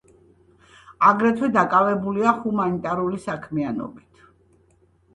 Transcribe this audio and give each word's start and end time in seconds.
აგრეთვე 1.09 1.51
დაკავებულია 1.59 2.35
ჰუმანიტარული 2.41 3.23
საქმიანობით. 3.31 4.29